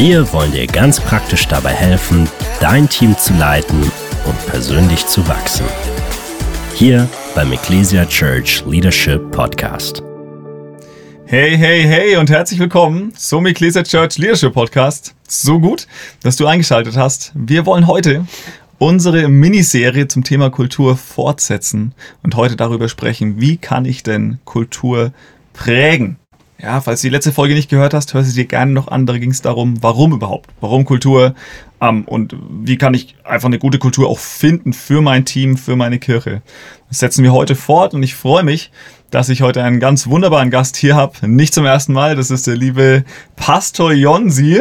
Wir 0.00 0.32
wollen 0.32 0.52
dir 0.52 0.68
ganz 0.68 1.00
praktisch 1.00 1.48
dabei 1.48 1.72
helfen, 1.72 2.28
dein 2.60 2.88
Team 2.88 3.18
zu 3.18 3.34
leiten 3.34 3.82
und 4.26 4.46
persönlich 4.46 5.04
zu 5.04 5.26
wachsen. 5.26 5.66
Hier 6.72 7.08
beim 7.34 7.50
Ecclesia 7.52 8.06
Church 8.06 8.62
Leadership 8.64 9.28
Podcast. 9.32 10.04
Hey, 11.26 11.58
hey, 11.58 11.82
hey 11.82 12.16
und 12.16 12.30
herzlich 12.30 12.60
willkommen 12.60 13.12
zum 13.16 13.46
Ecclesia 13.46 13.82
Church 13.82 14.18
Leadership 14.18 14.52
Podcast. 14.52 15.16
So 15.26 15.58
gut, 15.58 15.88
dass 16.22 16.36
du 16.36 16.46
eingeschaltet 16.46 16.96
hast. 16.96 17.32
Wir 17.34 17.66
wollen 17.66 17.88
heute 17.88 18.24
unsere 18.78 19.26
Miniserie 19.26 20.06
zum 20.06 20.22
Thema 20.22 20.50
Kultur 20.50 20.96
fortsetzen 20.96 21.92
und 22.22 22.36
heute 22.36 22.54
darüber 22.54 22.88
sprechen, 22.88 23.40
wie 23.40 23.56
kann 23.56 23.84
ich 23.84 24.04
denn 24.04 24.38
Kultur 24.44 25.12
prägen? 25.54 26.18
Ja, 26.60 26.80
falls 26.80 27.02
du 27.02 27.06
die 27.06 27.12
letzte 27.12 27.32
Folge 27.32 27.54
nicht 27.54 27.70
gehört 27.70 27.94
hast, 27.94 28.14
hör 28.14 28.24
sie 28.24 28.34
dir 28.34 28.46
gerne 28.46 28.72
noch 28.72 28.88
an. 28.88 29.06
Da 29.06 29.16
ging 29.16 29.30
es 29.30 29.42
darum, 29.42 29.80
warum 29.80 30.12
überhaupt? 30.12 30.50
Warum 30.60 30.84
Kultur? 30.84 31.34
Ähm, 31.80 32.02
und 32.04 32.34
wie 32.50 32.76
kann 32.76 32.94
ich 32.94 33.14
einfach 33.22 33.46
eine 33.46 33.60
gute 33.60 33.78
Kultur 33.78 34.08
auch 34.08 34.18
finden 34.18 34.72
für 34.72 35.00
mein 35.00 35.24
Team, 35.24 35.56
für 35.56 35.76
meine 35.76 36.00
Kirche? 36.00 36.42
Das 36.88 36.98
setzen 36.98 37.22
wir 37.22 37.32
heute 37.32 37.54
fort 37.54 37.94
und 37.94 38.02
ich 38.02 38.16
freue 38.16 38.42
mich, 38.42 38.72
dass 39.10 39.28
ich 39.28 39.42
heute 39.42 39.62
einen 39.62 39.80
ganz 39.80 40.06
wunderbaren 40.06 40.50
Gast 40.50 40.76
hier 40.76 40.94
habe. 40.94 41.28
Nicht 41.28 41.54
zum 41.54 41.64
ersten 41.64 41.92
Mal, 41.92 42.16
das 42.16 42.30
ist 42.30 42.46
der 42.46 42.56
liebe 42.56 43.04
Pastor 43.36 43.92
Jonsi. 43.92 44.60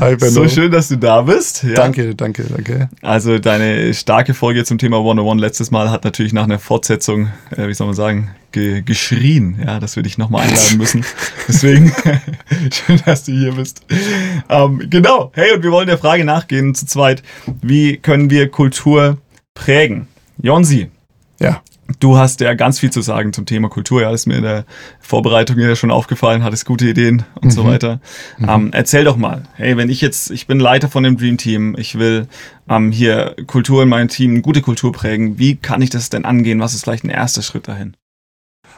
Hi, 0.00 0.16
Benno. 0.16 0.32
So 0.32 0.48
schön, 0.48 0.70
dass 0.72 0.88
du 0.88 0.96
da 0.96 1.22
bist. 1.22 1.62
Ja. 1.62 1.74
Danke, 1.74 2.14
danke, 2.14 2.44
danke. 2.44 2.88
Also 3.02 3.38
deine 3.38 3.94
starke 3.94 4.34
Folge 4.34 4.64
zum 4.64 4.78
Thema 4.78 4.98
101 4.98 5.40
letztes 5.40 5.70
Mal 5.70 5.90
hat 5.90 6.04
natürlich 6.04 6.32
nach 6.32 6.44
einer 6.44 6.58
Fortsetzung, 6.58 7.28
äh, 7.56 7.68
wie 7.68 7.74
soll 7.74 7.86
man 7.86 7.94
sagen, 7.96 8.30
ge 8.50 8.82
geschrien, 8.82 9.58
ja, 9.64 9.78
dass 9.78 9.96
wir 9.96 10.02
dich 10.02 10.18
nochmal 10.18 10.42
einladen 10.42 10.78
müssen. 10.78 11.04
Deswegen 11.48 11.92
schön, 12.72 13.00
dass 13.04 13.24
du 13.24 13.32
hier 13.32 13.52
bist. 13.52 13.84
Ähm, 14.48 14.86
genau, 14.90 15.30
hey, 15.34 15.52
und 15.52 15.62
wir 15.62 15.70
wollen 15.70 15.86
der 15.86 15.98
Frage 15.98 16.24
nachgehen 16.24 16.74
zu 16.74 16.86
zweit, 16.86 17.22
wie 17.60 17.98
können 17.98 18.30
wir 18.30 18.50
Kultur 18.50 19.18
prägen? 19.54 20.08
Jonsi. 20.40 20.90
Ja. 21.38 21.62
Du 22.00 22.18
hast 22.18 22.40
ja 22.40 22.54
ganz 22.54 22.78
viel 22.78 22.90
zu 22.90 23.00
sagen 23.00 23.32
zum 23.32 23.46
Thema 23.46 23.68
Kultur. 23.68 24.02
Ja, 24.02 24.10
ist 24.12 24.26
mir 24.26 24.36
in 24.36 24.42
der 24.42 24.64
Vorbereitung 25.00 25.58
ja 25.58 25.74
schon 25.76 25.90
aufgefallen, 25.90 26.42
hattest 26.42 26.66
gute 26.66 26.88
Ideen 26.88 27.24
und 27.36 27.46
mhm. 27.46 27.50
so 27.50 27.64
weiter. 27.64 28.00
Mhm. 28.38 28.48
Ähm, 28.48 28.70
erzähl 28.72 29.04
doch 29.04 29.16
mal. 29.16 29.44
Hey, 29.54 29.76
wenn 29.76 29.88
ich 29.88 30.00
jetzt, 30.00 30.30
ich 30.30 30.46
bin 30.46 30.60
Leiter 30.60 30.88
von 30.88 31.02
dem 31.02 31.16
Dream 31.16 31.36
Team, 31.36 31.74
ich 31.78 31.98
will 31.98 32.26
ähm, 32.68 32.92
hier 32.92 33.36
Kultur 33.46 33.82
in 33.82 33.88
meinem 33.88 34.08
Team, 34.08 34.42
gute 34.42 34.62
Kultur 34.62 34.92
prägen. 34.92 35.38
Wie 35.38 35.56
kann 35.56 35.82
ich 35.82 35.90
das 35.90 36.10
denn 36.10 36.24
angehen? 36.24 36.60
Was 36.60 36.74
ist 36.74 36.84
vielleicht 36.84 37.04
ein 37.04 37.10
erster 37.10 37.42
Schritt 37.42 37.68
dahin? 37.68 37.96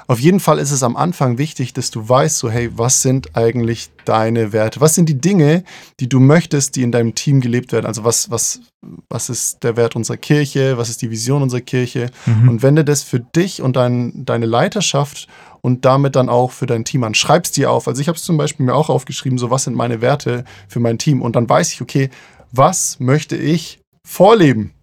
Auf 0.06 0.20
jeden 0.20 0.40
Fall 0.40 0.58
ist 0.58 0.70
es 0.70 0.82
am 0.82 0.96
Anfang 0.96 1.38
wichtig, 1.38 1.72
dass 1.72 1.90
du 1.90 2.06
weißt, 2.08 2.38
so 2.38 2.50
hey, 2.50 2.70
was 2.76 3.02
sind 3.02 3.36
eigentlich 3.36 3.90
deine 4.04 4.52
Werte? 4.52 4.80
Was 4.80 4.94
sind 4.94 5.08
die 5.08 5.20
Dinge, 5.20 5.64
die 6.00 6.08
du 6.08 6.20
möchtest, 6.20 6.76
die 6.76 6.82
in 6.82 6.92
deinem 6.92 7.14
Team 7.14 7.40
gelebt 7.40 7.72
werden? 7.72 7.86
Also 7.86 8.04
was, 8.04 8.30
was, 8.30 8.60
was 9.08 9.30
ist 9.30 9.62
der 9.62 9.76
Wert 9.76 9.96
unserer 9.96 10.16
Kirche? 10.16 10.76
Was 10.76 10.90
ist 10.90 11.00
die 11.02 11.10
Vision 11.10 11.42
unserer 11.42 11.62
Kirche? 11.62 12.10
Mhm. 12.26 12.48
Und 12.48 12.62
wende 12.62 12.84
das 12.84 13.02
für 13.02 13.20
dich 13.20 13.62
und 13.62 13.76
dein, 13.76 14.24
deine 14.24 14.46
Leiterschaft 14.46 15.26
und 15.62 15.86
damit 15.86 16.16
dann 16.16 16.28
auch 16.28 16.50
für 16.50 16.66
dein 16.66 16.84
Team 16.84 17.04
an. 17.04 17.14
Schreib 17.14 17.44
es 17.44 17.52
dir 17.52 17.70
auf. 17.70 17.88
Also 17.88 18.02
ich 18.02 18.08
habe 18.08 18.16
es 18.16 18.24
zum 18.24 18.36
Beispiel 18.36 18.66
mir 18.66 18.74
auch 18.74 18.90
aufgeschrieben, 18.90 19.38
so 19.38 19.50
was 19.50 19.64
sind 19.64 19.74
meine 19.74 20.02
Werte 20.02 20.44
für 20.68 20.80
mein 20.80 20.98
Team? 20.98 21.22
Und 21.22 21.36
dann 21.36 21.48
weiß 21.48 21.72
ich, 21.72 21.80
okay, 21.80 22.10
was 22.52 23.00
möchte 23.00 23.36
ich 23.36 23.80
vorleben? 24.06 24.73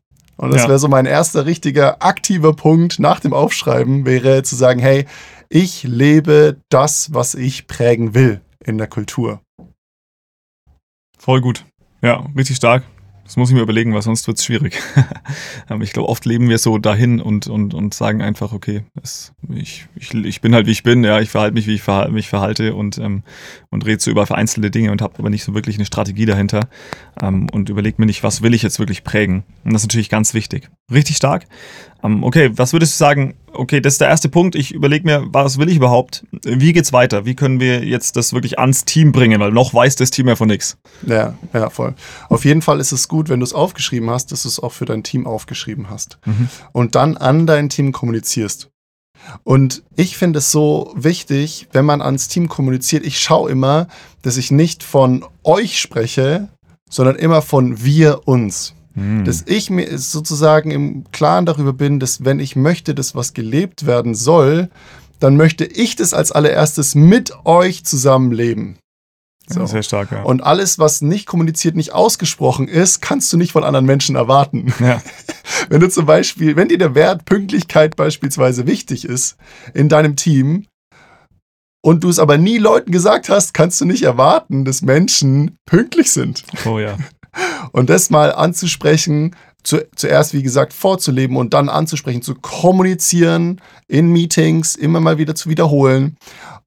Und 0.42 0.52
das 0.52 0.64
ja. 0.64 0.70
wäre 0.70 0.80
so 0.80 0.88
mein 0.88 1.06
erster 1.06 1.46
richtiger 1.46 2.02
aktiver 2.02 2.54
Punkt 2.54 2.98
nach 2.98 3.20
dem 3.20 3.32
Aufschreiben, 3.32 4.08
wäre 4.08 4.42
zu 4.42 4.56
sagen, 4.56 4.80
hey, 4.80 5.06
ich 5.50 5.84
lebe 5.84 6.58
das, 6.70 7.14
was 7.14 7.36
ich 7.36 7.68
prägen 7.68 8.16
will 8.16 8.42
in 8.66 8.80
der 8.80 8.88
Kultur. 8.88 9.42
Voll 11.20 11.42
gut. 11.42 11.64
Ja, 12.02 12.26
richtig 12.36 12.56
stark. 12.56 12.84
Das 13.32 13.38
muss 13.38 13.50
ich 13.50 13.56
mir 13.56 13.62
überlegen, 13.62 13.94
weil 13.94 14.02
sonst 14.02 14.28
wird 14.28 14.40
es 14.40 14.44
schwierig. 14.44 14.78
ich 15.82 15.94
glaube, 15.94 16.10
oft 16.10 16.26
leben 16.26 16.50
wir 16.50 16.58
so 16.58 16.78
dahin 16.78 17.22
und, 17.22 17.48
und, 17.48 17.74
und 17.74 17.94
sagen 17.94 18.22
einfach, 18.22 18.52
okay, 18.52 18.84
es, 19.02 19.32
ich, 19.48 19.88
ich, 19.96 20.14
ich 20.14 20.42
bin 20.42 20.54
halt 20.54 20.68
wie 20.68 20.72
ich 20.72 20.84
bin, 20.84 21.02
ja, 21.06 21.22
ich 21.22 21.30
verhalte 21.30 21.54
mich, 21.54 21.66
wie 21.66 21.76
ich 21.76 21.82
verhalte, 21.82 22.12
mich 22.12 22.28
verhalte 22.28 22.76
und, 22.76 22.98
ähm, 22.98 23.24
und 23.70 23.86
rede 23.86 24.02
so 24.02 24.12
über 24.12 24.28
vereinzelte 24.28 24.70
Dinge 24.70 24.92
und 24.92 25.02
habe 25.02 25.18
aber 25.18 25.30
nicht 25.30 25.46
so 25.46 25.54
wirklich 25.54 25.78
eine 25.78 25.86
Strategie 25.86 26.26
dahinter 26.26 26.68
ähm, 27.22 27.48
und 27.54 27.70
überlege 27.70 28.02
mir 28.02 28.06
nicht, 28.06 28.22
was 28.22 28.42
will 28.42 28.54
ich 28.54 28.64
jetzt 28.64 28.80
wirklich 28.80 29.06
prägen. 29.06 29.46
Und 29.64 29.72
das 29.72 29.84
ist 29.84 29.88
natürlich 29.88 30.10
ganz 30.10 30.34
wichtig. 30.34 30.70
Richtig 30.92 31.16
stark. 31.16 31.46
Ähm, 32.04 32.24
okay, 32.24 32.52
was 32.54 32.74
würdest 32.74 32.94
du 32.94 32.98
sagen, 32.98 33.36
okay, 33.54 33.80
das 33.82 33.94
ist 33.94 34.02
der 34.02 34.10
erste 34.10 34.30
Punkt. 34.30 34.56
Ich 34.56 34.74
überlege 34.74 35.06
mir, 35.06 35.28
was 35.32 35.58
will 35.58 35.70
ich 35.70 35.76
überhaupt? 35.76 36.26
Wie 36.44 36.74
geht's 36.74 36.94
weiter? 36.94 37.26
Wie 37.26 37.36
können 37.36 37.60
wir 37.60 37.84
jetzt 37.84 38.16
das 38.16 38.34
wirklich 38.34 38.60
ans 38.60 38.86
Team 38.86 39.12
bringen? 39.12 39.40
Weil 39.40 39.52
noch 39.52 39.74
weiß 39.74 39.96
das 39.96 40.10
Team 40.10 40.28
ja 40.28 40.36
von 40.36 40.48
nichts. 40.48 40.78
Ja, 41.06 41.36
ja, 41.54 41.70
voll. 41.70 41.94
Auf 42.30 42.46
jeden 42.46 42.62
Fall 42.62 42.80
ist 42.80 42.92
es 42.92 43.08
gut, 43.08 43.30
wenn 43.30 43.40
du 43.40 43.44
es 43.44 43.54
aufgeschrieben 43.54 44.10
hast, 44.10 44.32
dass 44.32 44.44
du 44.44 44.48
es 44.48 44.60
auch 44.60 44.72
für 44.72 44.86
dein 44.86 45.04
Team 45.04 45.28
aufgeschrieben 45.28 45.90
hast. 45.90 46.18
Mhm. 46.26 46.50
Und 46.72 46.96
dann 46.96 47.18
an 47.18 47.46
dein 47.46 47.70
Team 47.70 47.92
kommunizierst. 47.92 48.70
Und 49.44 49.84
ich 49.96 50.18
finde 50.18 50.40
es 50.40 50.52
so 50.52 50.92
wichtig, 50.96 51.68
wenn 51.72 51.86
man 51.86 52.02
ans 52.02 52.28
Team 52.28 52.48
kommuniziert. 52.48 53.06
Ich 53.06 53.20
schaue 53.20 53.52
immer, 53.52 53.88
dass 54.24 54.38
ich 54.38 54.50
nicht 54.50 54.84
von 54.84 55.26
euch 55.44 55.80
spreche, 55.80 56.50
sondern 56.90 57.16
immer 57.16 57.42
von 57.42 57.84
wir 57.84 58.28
uns. 58.28 58.74
Hm. 58.94 59.24
Dass 59.26 59.44
ich 59.46 59.70
mir 59.70 59.98
sozusagen 59.98 60.72
im 60.72 61.06
Klaren 61.12 61.46
darüber 61.46 61.74
bin, 61.74 62.00
dass 62.00 62.26
wenn 62.26 62.40
ich 62.40 62.56
möchte, 62.56 62.94
dass 62.94 63.16
was 63.16 63.34
gelebt 63.34 63.86
werden 63.86 64.16
soll, 64.16 64.70
dann 65.20 65.38
möchte 65.38 65.66
ich 65.66 65.96
das 65.96 66.14
als 66.14 66.32
allererstes 66.32 66.96
mit 66.96 67.34
euch 67.46 67.86
zusammenleben. 67.86 68.78
So. 69.48 69.66
Sehr 69.66 69.84
stark, 69.84 70.12
ja. 70.12 70.24
Und 70.24 70.44
alles, 70.44 70.80
was 70.80 71.02
nicht 71.02 71.26
kommuniziert, 71.26 71.76
nicht 71.76 71.94
ausgesprochen 71.94 72.68
ist, 72.68 73.02
kannst 73.02 73.32
du 73.34 73.38
nicht 73.38 73.52
von 73.52 73.64
anderen 73.64 73.86
Menschen 73.86 74.16
erwarten. 74.16 74.74
Ja. 74.80 75.02
Wenn 75.70 75.82
du 75.82 75.90
zum 75.90 76.06
Beispiel, 76.06 76.56
wenn 76.56 76.70
dir 76.70 76.78
der 76.78 76.96
Wert 76.96 77.26
Pünktlichkeit 77.26 77.96
beispielsweise 77.96 78.66
wichtig 78.66 79.06
ist 79.06 79.38
in 79.74 79.90
deinem 79.90 80.16
Team 80.16 80.66
und 81.84 82.04
du 82.04 82.10
es 82.10 82.20
aber 82.20 82.38
nie 82.38 82.58
Leuten 82.58 82.92
gesagt 82.92 83.30
hast, 83.30 83.54
kannst 83.54 83.80
du 83.80 83.86
nicht 83.86 84.04
erwarten, 84.04 84.66
dass 84.66 84.82
Menschen 84.82 85.58
pünktlich 85.66 86.12
sind. 86.12 86.44
Oh 86.66 86.80
ja. 86.80 86.98
Und 87.72 87.90
das 87.90 88.10
mal 88.10 88.34
anzusprechen, 88.34 89.36
zu, 89.64 89.80
zuerst, 89.96 90.34
wie 90.34 90.44
gesagt, 90.44 90.74
vorzuleben 90.74 91.38
und 91.38 91.54
dann 91.54 91.70
anzusprechen, 91.70 92.22
zu 92.22 92.36
kommunizieren 92.36 93.62
in 93.88 94.12
Meetings, 94.12 94.76
immer 94.76 95.00
mal 95.00 95.18
wieder 95.18 95.36
zu 95.36 95.50
wiederholen 95.50 96.18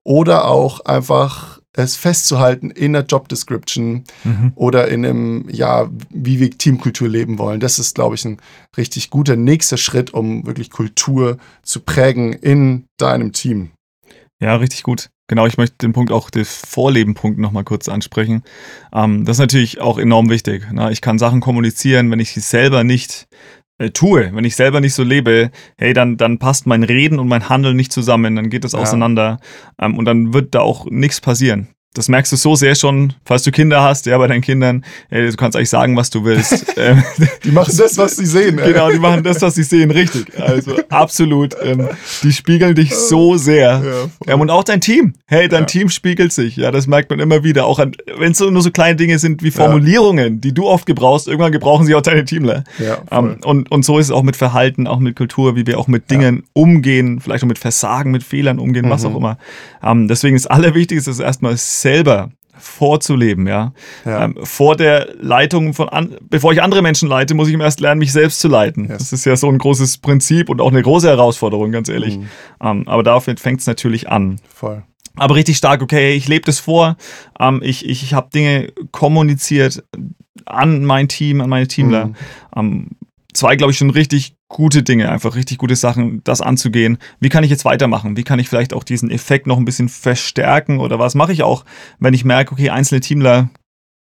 oder 0.05 0.47
auch 0.47 0.81
einfach 0.81 1.61
es 1.77 1.97
festzuhalten 1.97 2.71
in 2.71 2.93
der 2.93 3.03
Job 3.03 3.29
Description 3.29 4.05
mhm. 4.23 4.53
oder 4.55 4.89
in 4.89 5.05
einem, 5.05 5.49
ja, 5.51 5.91
wie 6.11 6.39
wir 6.39 6.51
Teamkultur 6.51 7.09
leben 7.09 7.39
wollen. 7.39 7.59
Das 7.59 7.81
ist, 7.81 7.97
glaube 7.97 8.15
ich, 8.15 8.25
ein 8.25 8.39
richtig 8.77 9.11
guter 9.11 9.35
nächster 9.35 9.77
Schritt, 9.77 10.15
um 10.15 10.47
wirklich 10.47 10.71
Kultur 10.71 11.37
zu 11.65 11.81
prägen 11.81 12.33
in 12.33 12.87
deinem 12.97 13.33
Team. 13.33 13.73
Ja, 14.41 14.55
richtig 14.57 14.85
gut. 14.85 15.11
Genau, 15.27 15.47
ich 15.47 15.57
möchte 15.57 15.77
den 15.79 15.93
Punkt 15.93 16.12
auch, 16.12 16.29
den 16.29 16.45
Vorleben-Punkt 16.45 17.39
nochmal 17.39 17.65
kurz 17.65 17.89
ansprechen. 17.89 18.43
Ähm, 18.93 19.25
das 19.25 19.37
ist 19.37 19.41
natürlich 19.41 19.81
auch 19.81 19.99
enorm 19.99 20.29
wichtig. 20.29 20.71
Ne? 20.71 20.93
Ich 20.93 21.01
kann 21.01 21.19
Sachen 21.19 21.41
kommunizieren, 21.41 22.11
wenn 22.11 22.21
ich 22.21 22.33
sie 22.33 22.41
selber 22.41 22.85
nicht 22.85 23.27
äh, 23.79 23.91
tue, 23.91 24.31
wenn 24.34 24.45
ich 24.45 24.55
selber 24.55 24.81
nicht 24.81 24.95
so 24.95 25.03
lebe, 25.03 25.51
hey, 25.79 25.95
dann, 25.95 26.17
dann 26.19 26.39
passt 26.39 26.67
mein 26.67 26.83
Reden 26.83 27.19
und 27.19 27.29
mein 27.29 27.49
Handeln 27.49 27.77
nicht 27.77 27.93
zusammen, 27.93 28.37
dann 28.37 28.51
geht 28.51 28.65
das 28.65 28.73
ja. 28.73 28.81
auseinander 28.81 29.41
ähm, 29.81 29.97
und 29.97 30.05
dann 30.05 30.34
wird 30.34 30.55
da 30.55 30.61
auch 30.61 30.87
nichts 30.87 31.21
passieren 31.21 31.69
das 31.94 32.09
merkst 32.09 32.32
du 32.32 32.37
so 32.37 32.56
sehr 32.56 32.75
schon, 32.75 33.15
falls 33.25 33.44
du 33.44 33.53
Kinder 33.53 33.81
hast, 33.81 34.06
ja, 34.06 34.19
bei 34.19 34.27
deinen 34.27 34.43
Kindern, 34.43 34.84
ey, 35.10 35.31
du 35.31 35.37
kannst 35.37 35.56
eigentlich 35.56 35.71
sagen, 35.71 35.97
was 35.97 36.10
du 36.10 36.25
willst. 36.25 36.66
Ähm, 36.77 37.05
die 37.44 37.53
machen 37.53 37.75
das, 37.77 37.97
was 37.99 38.16
sie 38.16 38.27
sehen. 38.27 38.56
Genau, 38.56 38.91
die 38.91 38.99
machen 38.99 39.22
das, 39.22 39.41
was 39.41 39.55
sie 39.55 39.62
sehen, 39.62 39.93
richtig. 39.93 40.25
Also 40.41 40.77
absolut. 40.88 41.54
Ähm, 41.62 41.88
die 42.22 42.33
spiegeln 42.33 42.75
dich 42.75 42.93
so 42.94 43.37
sehr. 43.37 44.10
Ja, 44.27 44.34
ähm, 44.34 44.41
und 44.41 44.50
auch 44.50 44.65
dein 44.65 44.81
Team. 44.81 45.15
Hey, 45.27 45.49
dein 45.49 45.60
ja. 45.60 45.66
Team 45.66 45.88
spiegelt 45.88 46.33
sich. 46.33 46.56
Ja, 46.56 46.72
das 46.72 46.88
merkt 46.88 47.10
man 47.10 47.21
immer 47.21 47.44
wieder. 47.44 47.66
Auch 47.66 47.78
wenn 47.78 48.33
es 48.33 48.41
nur 48.41 48.60
so 48.60 48.72
kleine 48.72 48.97
Dinge 48.97 49.21
sind 49.21 49.45
wie 49.45 49.53
Formulierungen, 49.53 50.34
ja. 50.34 50.41
die 50.41 50.53
du 50.53 50.66
oft 50.66 50.84
gebrauchst, 50.84 51.28
irgendwann 51.28 51.53
gebrauchen 51.53 51.86
sie 51.86 51.95
auch 51.95 52.03
deine 52.03 52.24
Teamler. 52.24 52.65
Ja, 52.78 52.98
ähm, 53.13 53.36
und, 53.45 53.71
und 53.71 53.84
so 53.84 53.98
ist 53.98 54.07
es 54.07 54.13
auch 54.13 54.24
mit 54.24 54.36
Verhalten, 54.36 54.89
auch 54.89 54.98
mit 54.98 55.15
Kultur, 55.15 55.54
wie 55.54 55.66
wir 55.66 55.78
auch 55.78 55.86
mit 55.86 56.10
Dingen 56.10 56.42
umgehen, 56.54 57.21
vielleicht 57.21 57.45
auch 57.45 57.48
mit 57.48 57.59
Versagen, 57.59 58.10
mit 58.10 58.24
Fehlern 58.24 58.59
umgehen, 58.59 58.86
mhm. 58.86 58.91
was 58.91 59.04
auch 59.04 59.16
immer. 59.16 59.39
Ähm, 59.83 60.09
deswegen 60.09 60.34
ist 60.34 60.47
das 60.47 60.51
Allerwichtigste, 60.51 61.10
ist 61.10 61.21
erstmal 61.21 61.57
selber 61.84 62.31
vorzuleben, 62.57 63.47
ja. 63.47 63.72
ja. 64.04 64.25
Ähm, 64.25 64.39
vor 64.42 64.75
der 64.75 65.15
Leitung 65.21 65.75
von, 65.75 65.89
an, 65.91 66.16
bevor 66.31 66.53
ich 66.53 66.63
andere 66.63 66.83
Menschen 66.83 67.09
leite, 67.09 67.34
muss 67.34 67.48
ich 67.48 67.59
erst 67.59 67.81
lernen, 67.81 67.98
mich 67.98 68.13
selbst 68.13 68.41
zu 68.41 68.48
leiten. 68.48 68.89
Yes. 68.89 68.98
Das 68.98 69.13
ist 69.13 69.27
ja 69.27 69.36
so 69.36 69.48
ein 69.48 69.59
großes 69.59 69.98
Prinzip 69.98 70.48
und 70.48 70.60
auch 70.60 70.71
eine 70.71 70.83
große 70.83 71.09
Herausforderung, 71.09 71.72
ganz 71.72 71.89
ehrlich. 71.89 72.19
Mhm. 72.19 72.28
Ähm, 72.63 72.89
aber 72.89 73.03
dafür 73.03 73.36
fängt 73.36 73.60
es 73.60 73.66
natürlich 73.66 74.09
an. 74.09 74.41
Voll. 74.48 74.83
Aber 75.16 75.34
richtig 75.34 75.57
stark, 75.57 75.83
okay, 75.83 76.15
ich 76.15 76.27
lebe 76.27 76.45
das 76.47 76.59
vor, 76.59 76.97
ähm, 77.39 77.60
ich, 77.63 77.89
ich, 77.89 78.03
ich 78.03 78.15
habe 78.15 78.31
Dinge 78.33 78.72
kommuniziert 78.91 79.84
an 80.47 80.84
mein 80.84 81.09
Team, 81.09 81.41
an 81.41 81.51
meine 81.51 81.69
Teamler. 81.69 82.13
Mhm. 82.57 82.91
Zwei, 83.34 83.57
glaube 83.57 83.72
ich, 83.72 83.78
schon 83.78 83.91
richtig 83.91 84.36
gute 84.48 84.83
Dinge, 84.83 85.10
einfach 85.10 85.34
richtig 85.34 85.59
gute 85.59 85.77
Sachen, 85.77 86.22
das 86.25 86.41
anzugehen. 86.41 86.98
Wie 87.21 87.28
kann 87.28 87.45
ich 87.45 87.51
jetzt 87.51 87.65
weitermachen? 87.65 88.16
Wie 88.16 88.22
kann 88.22 88.39
ich 88.39 88.48
vielleicht 88.48 88.72
auch 88.72 88.84
diesen 88.84 89.10
Effekt 89.10 89.47
noch 89.47 89.59
ein 89.59 89.65
bisschen 89.65 89.89
verstärken? 89.89 90.78
Oder 90.78 90.98
was 90.98 91.15
mache 91.15 91.33
ich 91.33 91.42
auch, 91.42 91.65
wenn 91.98 92.15
ich 92.15 92.25
merke, 92.25 92.53
okay, 92.53 92.71
einzelne 92.71 93.01
Teamler 93.01 93.51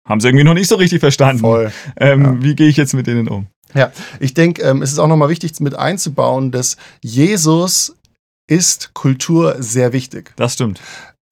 haben 0.08 0.22
sie 0.22 0.30
irgendwie 0.30 0.46
noch 0.46 0.54
nicht 0.56 0.70
so 0.70 0.76
richtig 0.76 1.02
verstanden. 1.02 1.42
Voll. 1.42 1.72
Ähm, 1.98 2.24
ja. 2.24 2.44
Wie 2.44 2.56
gehe 2.56 2.68
ich 2.68 2.78
jetzt 2.78 2.94
mit 2.94 3.08
denen 3.08 3.28
um? 3.28 3.48
Ja, 3.76 3.92
ich 4.20 4.34
denke, 4.34 4.64
ähm, 4.64 4.82
es 4.82 4.92
ist 4.92 5.00
auch 5.00 5.08
nochmal 5.08 5.30
wichtig 5.30 5.60
mit 5.60 5.76
einzubauen, 5.76 6.52
dass 6.52 6.78
Jesus 7.04 7.96
ist 8.48 8.94
Kultur 8.96 9.58
sehr 9.60 9.94
wichtig. 9.94 10.34
Das 10.36 10.54
stimmt. 10.54 10.82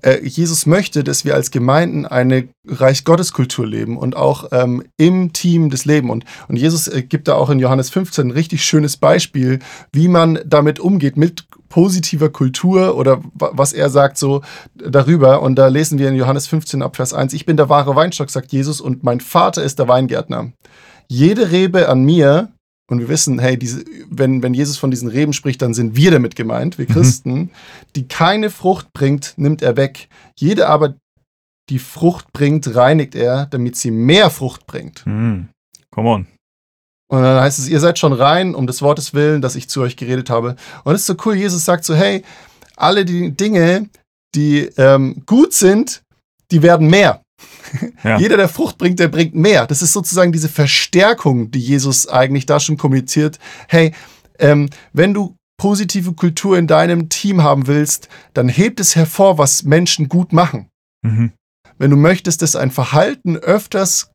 Äh, 0.08 0.26
Jesus 0.26 0.66
möchte, 0.66 1.04
dass 1.04 1.26
wir 1.26 1.36
als 1.36 1.52
Gemeinden 1.52 2.06
eine 2.06 2.48
Reich 2.66 3.04
Gottes 3.04 3.34
Kultur 3.34 3.68
leben 3.68 3.98
und 3.98 4.16
auch 4.16 4.46
ähm, 4.52 4.84
im 4.96 5.34
Team 5.34 5.70
das 5.70 5.84
Leben. 5.84 6.10
Und, 6.10 6.24
und 6.48 6.56
Jesus 6.56 6.88
äh, 6.88 7.04
gibt 7.04 7.28
da 7.28 7.36
auch 7.36 7.50
in 7.50 7.60
Johannes 7.60 7.90
15 7.90 8.28
ein 8.28 8.32
richtig 8.32 8.64
schönes 8.64 8.96
Beispiel, 8.96 9.60
wie 9.92 10.08
man 10.08 10.40
damit 10.46 10.80
umgeht, 10.80 11.18
mit 11.18 11.46
positiver 11.68 12.30
Kultur 12.30 12.96
oder 12.96 13.22
was 13.34 13.74
er 13.74 13.90
sagt 13.90 14.18
so 14.18 14.44
darüber. 14.76 15.42
Und 15.42 15.56
da 15.56 15.68
lesen 15.68 16.00
wir 16.00 16.08
in 16.08 16.16
Johannes 16.16 16.48
15 16.48 16.82
ab 16.82 16.96
Vers 16.96 17.14
1, 17.14 17.34
ich 17.34 17.46
bin 17.46 17.58
der 17.58 17.68
wahre 17.68 17.96
Weinstock, 17.96 18.30
sagt 18.30 18.54
Jesus, 18.54 18.80
und 18.80 19.04
mein 19.04 19.20
Vater 19.20 19.62
ist 19.62 19.78
der 19.78 19.90
Weingärtner. 19.90 20.54
Jede 21.10 21.52
Rebe 21.52 21.90
an 21.90 22.04
mir, 22.04 22.50
und 22.90 23.00
wir 23.00 23.10
wissen, 23.10 23.40
hey, 23.40 23.58
diese, 23.58 23.84
wenn, 24.10 24.42
wenn 24.42 24.54
Jesus 24.54 24.78
von 24.78 24.92
diesen 24.92 25.10
Reben 25.10 25.34
spricht, 25.34 25.62
dann 25.62 25.74
sind 25.74 25.96
wir 25.96 26.12
damit 26.12 26.36
gemeint, 26.36 26.78
wir 26.78 26.88
mhm. 26.88 26.94
Christen, 26.94 27.34
mhm. 27.34 27.50
die 27.96 28.08
keine 28.08 28.50
Frucht 28.50 28.94
bringt, 28.94 29.34
nimmt 29.38 29.62
er 29.62 29.76
weg. 29.76 30.08
Jede 30.36 30.68
aber, 30.68 30.96
die 31.70 31.80
Frucht 31.80 32.32
bringt, 32.32 32.76
reinigt 32.76 33.14
er, 33.14 33.46
damit 33.48 33.76
sie 33.76 33.92
mehr 33.92 34.30
Frucht 34.30 34.66
bringt. 34.68 35.06
Mhm. 35.06 35.50
Come 35.92 36.10
on. 36.10 36.28
Und 37.10 37.22
dann 37.22 37.42
heißt 37.42 37.60
es, 37.60 37.70
ihr 37.70 37.80
seid 37.80 38.00
schon 38.00 38.14
rein, 38.14 38.56
um 38.56 38.68
des 38.68 38.82
Wortes 38.82 39.14
willen, 39.14 39.42
dass 39.42 39.56
ich 39.56 39.70
zu 39.70 39.82
euch 39.82 39.96
geredet 39.96 40.30
habe. 40.30 40.56
Und 40.84 40.94
es 40.94 41.02
ist 41.02 41.08
so 41.08 41.16
cool, 41.26 41.36
Jesus 41.36 41.64
sagt 41.64 41.86
so, 41.86 41.96
hey, 41.96 42.24
alle 42.76 43.06
die 43.06 43.32
Dinge, 43.32 43.90
die 44.36 44.70
ähm, 44.78 45.24
gut 45.26 45.54
sind, 45.54 46.04
die 46.52 46.62
werden 46.62 46.90
mehr. 46.90 47.22
Ja. 48.04 48.18
Jeder, 48.18 48.38
der 48.38 48.48
Frucht 48.48 48.78
bringt, 48.78 49.00
der 49.00 49.10
bringt 49.10 49.36
mehr. 49.36 49.68
Das 49.68 49.82
ist 49.82 49.94
sozusagen 49.94 50.32
diese 50.32 50.50
Verstärkung, 50.50 51.52
die 51.52 51.60
Jesus 51.60 52.08
eigentlich 52.08 52.46
da 52.46 52.60
schon 52.60 52.78
kommuniziert. 52.78 53.40
Hey, 53.68 53.94
ähm, 54.40 54.70
wenn 54.94 55.14
du 55.14 55.36
positive 55.58 56.14
Kultur 56.14 56.58
in 56.58 56.68
deinem 56.68 57.10
Team 57.10 57.44
haben 57.44 57.68
willst, 57.68 58.10
dann 58.34 58.48
hebt 58.48 58.80
es 58.80 58.96
hervor, 58.96 59.38
was 59.38 59.64
Menschen 59.64 60.08
gut 60.08 60.32
machen. 60.32 60.70
Mhm. 61.04 61.34
Wenn 61.78 61.92
du 61.92 61.98
möchtest, 61.98 62.42
dass 62.42 62.56
ein 62.56 62.72
Verhalten 62.72 63.38
öfters 63.38 64.12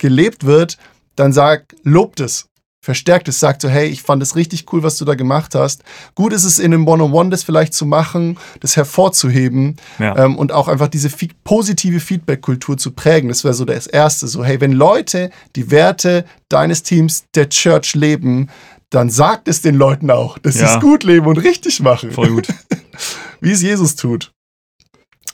gelebt 0.00 0.44
wird, 0.44 0.78
dann 1.16 1.32
sag, 1.32 1.74
lobt 1.82 2.20
es 2.20 2.48
verstärkt 2.86 3.26
es, 3.26 3.40
sagt 3.40 3.62
so, 3.62 3.68
hey, 3.68 3.88
ich 3.88 4.02
fand 4.02 4.22
es 4.22 4.36
richtig 4.36 4.72
cool, 4.72 4.84
was 4.84 4.96
du 4.96 5.04
da 5.04 5.16
gemacht 5.16 5.56
hast. 5.56 5.82
Gut 6.14 6.32
ist 6.32 6.44
es 6.44 6.60
in 6.60 6.72
einem 6.72 6.86
One-on-One 6.86 7.30
das 7.30 7.42
vielleicht 7.42 7.74
zu 7.74 7.84
machen, 7.84 8.38
das 8.60 8.76
hervorzuheben 8.76 9.74
ja. 9.98 10.16
ähm, 10.16 10.36
und 10.36 10.52
auch 10.52 10.68
einfach 10.68 10.86
diese 10.86 11.10
positive 11.42 11.98
Feedback-Kultur 11.98 12.78
zu 12.78 12.92
prägen. 12.92 13.28
Das 13.28 13.42
wäre 13.42 13.54
so 13.54 13.64
das 13.64 13.88
Erste. 13.88 14.28
So, 14.28 14.44
hey, 14.44 14.60
wenn 14.60 14.70
Leute 14.70 15.30
die 15.56 15.72
Werte 15.72 16.26
deines 16.48 16.84
Teams, 16.84 17.24
der 17.34 17.48
Church 17.48 17.96
leben, 17.96 18.50
dann 18.90 19.10
sagt 19.10 19.48
es 19.48 19.62
den 19.62 19.74
Leuten 19.74 20.08
auch, 20.12 20.38
dass 20.38 20.54
ja. 20.54 20.68
sie 20.68 20.74
es 20.76 20.80
gut 20.80 21.02
leben 21.02 21.26
und 21.26 21.38
richtig 21.38 21.80
machen. 21.80 22.12
Voll 22.12 22.28
gut. 22.28 22.46
Wie 23.40 23.50
es 23.50 23.62
Jesus 23.62 23.96
tut. 23.96 24.30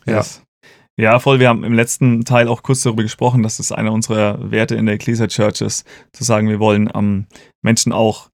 Yes. 0.06 0.40
Ja. 0.40 0.42
Ja, 0.96 1.18
voll. 1.18 1.40
Wir 1.40 1.48
haben 1.48 1.64
im 1.64 1.72
letzten 1.72 2.24
Teil 2.24 2.48
auch 2.48 2.62
kurz 2.62 2.82
darüber 2.82 3.02
gesprochen, 3.02 3.42
dass 3.42 3.56
das 3.56 3.72
einer 3.72 3.92
unserer 3.92 4.50
Werte 4.50 4.74
in 4.74 4.86
der 4.86 4.96
Ecclesia 4.96 5.26
Church 5.26 5.62
ist, 5.62 5.86
zu 6.12 6.22
sagen, 6.22 6.48
wir 6.48 6.60
wollen 6.60 6.90
ähm, 6.94 7.26
Menschen 7.62 7.92
auch 7.92 8.28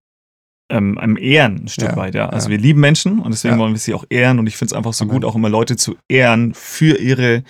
ähm, 0.70 1.16
ehren, 1.18 1.62
ein 1.64 1.68
Stück 1.68 1.90
ja, 1.90 1.96
weit, 1.96 2.14
ja. 2.14 2.28
Also 2.28 2.48
ja. 2.48 2.52
wir 2.52 2.58
lieben 2.58 2.80
Menschen 2.80 3.20
und 3.20 3.30
deswegen 3.30 3.54
ja. 3.54 3.60
wollen 3.60 3.72
wir 3.72 3.78
sie 3.78 3.94
auch 3.94 4.04
ehren 4.10 4.38
und 4.38 4.46
ich 4.46 4.56
finde 4.56 4.72
es 4.74 4.76
einfach 4.76 4.92
so 4.92 5.04
Amen. 5.04 5.14
gut, 5.14 5.24
auch 5.24 5.34
immer 5.34 5.48
Leute 5.48 5.76
zu 5.76 5.96
ehren 6.08 6.52
für 6.52 6.98
ihre 6.98 7.42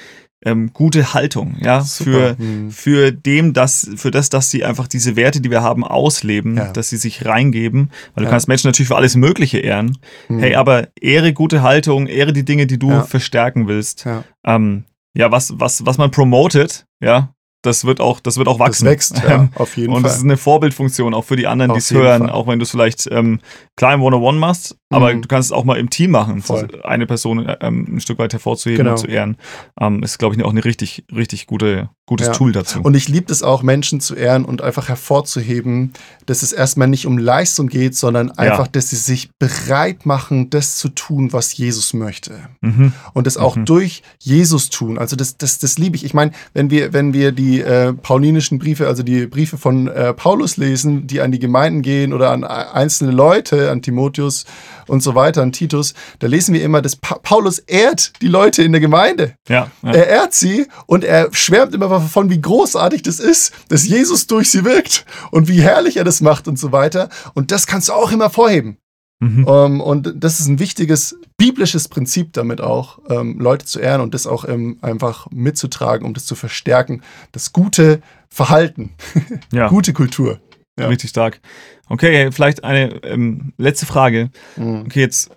ähm, 0.44 0.72
gute 0.72 1.14
Haltung, 1.14 1.56
ja, 1.60 1.80
Super. 1.80 2.36
für, 2.36 2.42
mhm. 2.42 2.70
für 2.70 3.10
dem, 3.10 3.54
dass, 3.54 3.90
für 3.96 4.12
das, 4.12 4.30
dass 4.30 4.50
sie 4.50 4.64
einfach 4.64 4.86
diese 4.86 5.16
Werte, 5.16 5.40
die 5.40 5.50
wir 5.50 5.62
haben, 5.62 5.84
ausleben, 5.84 6.56
ja. 6.56 6.72
dass 6.72 6.90
sie 6.90 6.96
sich 6.96 7.24
reingeben, 7.24 7.90
weil 8.14 8.22
ja. 8.22 8.28
du 8.28 8.30
kannst 8.30 8.46
Menschen 8.46 8.68
natürlich 8.68 8.88
für 8.88 8.96
alles 8.96 9.16
Mögliche 9.16 9.58
ehren. 9.58 9.98
Mhm. 10.28 10.38
Hey, 10.38 10.54
aber 10.54 10.88
ehre 11.00 11.32
gute 11.32 11.62
Haltung, 11.62 12.06
ehre 12.06 12.32
die 12.32 12.44
Dinge, 12.44 12.68
die 12.68 12.78
du 12.78 12.90
ja. 12.90 13.02
verstärken 13.02 13.66
willst. 13.66 14.06
Ähm, 14.44 14.84
ja, 15.12 15.30
was, 15.30 15.52
was, 15.58 15.84
was 15.86 15.96
man 15.96 16.10
promotet, 16.10 16.86
ja, 17.00 17.34
das 17.62 17.84
wird 17.84 18.00
auch, 18.00 18.20
das 18.20 18.36
wird 18.36 18.46
auch 18.46 18.58
wachsen. 18.58 18.84
Das 18.84 18.92
wächst, 18.92 19.22
ja, 19.22 19.48
auf 19.56 19.76
jeden 19.76 19.92
und 19.92 19.94
Fall. 19.94 19.96
Und 19.96 20.02
das 20.04 20.16
ist 20.18 20.24
eine 20.24 20.36
Vorbildfunktion 20.36 21.12
auch 21.12 21.24
für 21.24 21.36
die 21.36 21.46
anderen, 21.46 21.72
die 21.72 21.78
es 21.78 21.90
hören, 21.90 22.22
Fall. 22.22 22.30
auch 22.30 22.46
wenn 22.46 22.58
du 22.58 22.62
es 22.62 22.70
vielleicht 22.70 23.08
ähm, 23.10 23.40
klar 23.76 23.94
im 23.94 24.02
One-on-One 24.02 24.38
machst, 24.38 24.76
aber 24.90 25.12
mhm. 25.12 25.22
du 25.22 25.28
kannst 25.28 25.50
es 25.50 25.52
auch 25.52 25.64
mal 25.64 25.76
im 25.76 25.90
Team 25.90 26.12
machen, 26.12 26.42
eine 26.84 27.06
Person 27.06 27.46
ähm, 27.60 27.96
ein 27.96 28.00
Stück 28.00 28.18
weit 28.18 28.32
hervorzuheben 28.32 28.84
genau. 28.84 28.92
und 28.92 28.98
zu 28.98 29.06
ehren. 29.06 29.36
Ähm, 29.80 30.02
ist, 30.02 30.18
glaube 30.18 30.34
ich, 30.34 30.44
auch 30.44 30.50
eine 30.50 30.64
richtig, 30.64 31.04
richtig 31.14 31.46
gute, 31.46 31.90
gutes 32.06 32.28
ja. 32.28 32.32
Tool 32.32 32.52
dazu. 32.52 32.80
Und 32.80 32.94
ich 32.94 33.08
liebe 33.08 33.30
es 33.30 33.42
auch, 33.42 33.62
Menschen 33.62 34.00
zu 34.00 34.14
ehren 34.14 34.44
und 34.44 34.62
einfach 34.62 34.88
hervorzuheben, 34.88 35.92
dass 36.26 36.42
es 36.42 36.52
erstmal 36.52 36.88
nicht 36.88 37.06
um 37.06 37.18
Leistung 37.18 37.66
geht, 37.66 37.96
sondern 37.96 38.30
einfach, 38.30 38.66
ja. 38.66 38.70
dass 38.72 38.90
sie 38.90 38.96
sich 38.96 39.30
bereit 39.38 40.06
machen, 40.06 40.48
das 40.48 40.76
zu 40.76 40.88
tun, 40.88 41.32
was 41.32 41.56
Jesus 41.56 41.92
möchte. 41.92 42.48
Mhm. 42.60 42.92
Und 43.14 43.26
das 43.26 43.36
auch 43.36 43.56
mhm. 43.56 43.64
durch 43.66 44.02
Jesus 44.20 44.70
tun. 44.70 44.96
Also 44.96 45.16
das, 45.16 45.36
das, 45.36 45.58
das 45.58 45.76
liebe 45.76 45.96
ich. 45.96 46.04
Ich 46.04 46.14
meine, 46.14 46.30
wenn 46.54 46.70
wir, 46.70 46.92
wenn 46.92 47.12
wir 47.12 47.32
die 47.32 47.47
die 47.48 47.60
äh, 47.62 47.94
paulinischen 47.94 48.58
Briefe, 48.58 48.86
also 48.86 49.02
die 49.02 49.26
Briefe 49.26 49.56
von 49.56 49.88
äh, 49.88 50.12
Paulus 50.12 50.56
lesen, 50.58 51.06
die 51.06 51.20
an 51.20 51.32
die 51.32 51.38
Gemeinden 51.38 51.82
gehen 51.82 52.12
oder 52.12 52.30
an 52.30 52.44
einzelne 52.44 53.12
Leute, 53.12 53.70
an 53.70 53.80
Timotheus 53.80 54.44
und 54.86 55.02
so 55.02 55.14
weiter, 55.14 55.42
an 55.42 55.52
Titus, 55.52 55.94
da 56.18 56.26
lesen 56.26 56.54
wir 56.54 56.62
immer, 56.62 56.82
dass 56.82 56.96
pa 56.96 57.18
Paulus 57.22 57.58
ehrt 57.58 58.12
die 58.20 58.28
Leute 58.28 58.62
in 58.62 58.72
der 58.72 58.80
Gemeinde. 58.80 59.34
Ja, 59.48 59.70
ja. 59.82 59.92
Er 59.92 60.06
ehrt 60.08 60.34
sie 60.34 60.66
und 60.86 61.04
er 61.04 61.28
schwärmt 61.32 61.74
immer 61.74 61.88
davon, 61.88 62.30
wie 62.30 62.40
großartig 62.40 63.02
das 63.02 63.18
ist, 63.18 63.52
dass 63.68 63.86
Jesus 63.86 64.26
durch 64.26 64.50
sie 64.50 64.64
wirkt 64.64 65.06
und 65.30 65.48
wie 65.48 65.62
herrlich 65.62 65.96
er 65.96 66.04
das 66.04 66.20
macht 66.20 66.48
und 66.48 66.58
so 66.58 66.72
weiter. 66.72 67.08
Und 67.34 67.50
das 67.50 67.66
kannst 67.66 67.88
du 67.88 67.92
auch 67.94 68.12
immer 68.12 68.30
vorheben. 68.30 68.78
Mhm. 69.20 69.44
Um, 69.44 69.72
ähm, 69.72 69.80
und 69.80 70.12
das 70.16 70.38
ist 70.38 70.46
ein 70.46 70.60
wichtiges 70.60 71.18
biblisches 71.36 71.88
Prinzip 71.88 72.32
damit 72.34 72.60
auch, 72.60 73.00
ähm, 73.10 73.40
Leute 73.40 73.66
zu 73.66 73.80
ehren 73.80 74.00
und 74.00 74.14
das 74.14 74.26
auch 74.26 74.44
ähm, 74.44 74.78
einfach 74.80 75.28
mitzutragen, 75.30 76.06
um 76.06 76.14
das 76.14 76.24
zu 76.24 76.36
verstärken. 76.36 77.02
Das 77.32 77.52
gute 77.52 78.00
Verhalten, 78.28 78.92
ja. 79.52 79.68
gute 79.68 79.92
Kultur. 79.92 80.40
Ja. 80.78 80.86
Richtig 80.86 81.10
stark. 81.10 81.40
Okay, 81.88 82.30
vielleicht 82.30 82.62
eine 82.62 83.02
ähm, 83.02 83.52
letzte 83.56 83.86
Frage. 83.86 84.30
Mhm. 84.56 84.82
Okay, 84.82 85.00
jetzt 85.00 85.30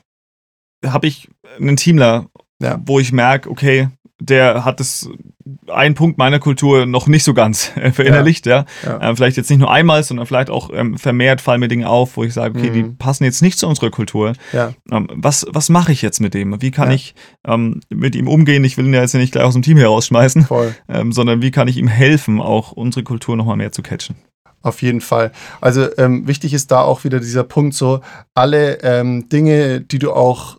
habe 0.86 1.08
ich 1.08 1.30
einen 1.60 1.78
Teamler, 1.78 2.28
ja. 2.62 2.80
wo 2.86 3.00
ich 3.00 3.12
merke, 3.12 3.50
okay, 3.50 3.90
der 4.20 4.64
hat 4.64 4.80
es 4.80 5.10
einen 5.68 5.96
Punkt 5.96 6.18
meiner 6.18 6.40
Kultur 6.40 6.86
noch 6.86 7.08
nicht 7.08 7.24
so 7.24 7.34
ganz 7.34 7.72
äh, 7.76 7.92
verinnerlicht, 7.94 8.46
ja. 8.46 8.66
ja. 8.84 8.92
ja. 8.92 9.10
Ähm, 9.10 9.16
vielleicht 9.16 9.38
jetzt 9.38 9.50
nicht 9.50 9.60
nur 9.60 9.72
einmal, 9.72 10.04
sondern 10.04 10.26
vielleicht 10.26 10.50
auch 10.50 10.70
ähm, 10.74 10.98
vermehrt 10.98 11.42
fallen 11.42 11.60
mir 11.60 11.68
Dinge 11.68 11.90
auf, 11.90 12.18
wo 12.18 12.24
ich 12.24 12.34
sage, 12.34 12.58
okay, 12.58 12.70
mhm. 12.70 12.74
die 12.74 12.84
passen 12.84 13.24
jetzt 13.24 13.42
nicht 13.42 13.60
zu 13.60 13.68
unserer 13.68 13.90
Kultur. 13.90 14.34
Ja. 14.54 14.74
Ähm, 14.92 15.08
was 15.14 15.46
was 15.50 15.70
mache 15.70 15.92
ich 15.92 16.02
jetzt 16.02 16.20
mit 16.20 16.34
dem? 16.34 16.62
Wie 16.62 16.72
kann 16.72 16.92
ich 16.92 17.16
ähm, 17.46 17.82
mit 17.90 18.16
ihm 18.16 18.28
umgehen? 18.28 18.64
Ich 18.64 18.78
will 18.78 18.86
ihn 18.86 18.94
ja 18.94 19.02
jetzt 19.02 19.14
nicht 19.14 19.32
gleich 19.32 19.44
aus 19.44 19.54
dem 19.54 19.64
Team 19.64 19.78
herausschmeißen, 19.78 20.48
ähm, 20.90 21.12
sondern 21.12 21.42
wie 21.42 21.52
kann 21.52 21.68
ich 21.68 21.78
ihm 21.78 21.88
helfen, 21.88 22.42
auch 22.42 22.72
unsere 22.72 23.04
Kultur 23.04 23.36
nochmal 23.36 23.58
mehr 23.58 23.72
zu 23.72 23.82
catchen? 23.82 24.16
Auf 24.62 24.82
jeden 24.82 25.02
Fall. 25.02 25.32
Also 25.60 25.88
ähm, 25.98 26.28
wichtig 26.28 26.54
ist 26.54 26.70
da 26.70 26.82
auch 26.82 27.04
wieder 27.04 27.20
dieser 27.20 27.44
Punkt, 27.44 27.74
so 27.74 28.02
alle 28.36 28.78
Dinge, 29.32 29.82
die 29.82 29.98
du 29.98 30.12
auch 30.12 30.58